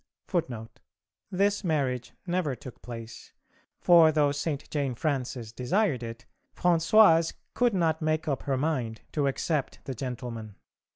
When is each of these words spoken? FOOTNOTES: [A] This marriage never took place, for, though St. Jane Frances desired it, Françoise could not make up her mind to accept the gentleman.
FOOTNOTES: 0.29 0.77
[A] 0.77 0.81
This 1.35 1.63
marriage 1.63 2.13
never 2.25 2.55
took 2.55 2.81
place, 2.81 3.33
for, 3.79 4.11
though 4.11 4.31
St. 4.31 4.67
Jane 4.71 4.95
Frances 4.95 5.51
desired 5.53 6.01
it, 6.01 6.25
Françoise 6.55 7.35
could 7.53 7.75
not 7.75 8.01
make 8.01 8.27
up 8.27 8.41
her 8.49 8.57
mind 8.57 9.01
to 9.11 9.27
accept 9.27 9.77
the 9.85 9.93
gentleman. 9.93 10.55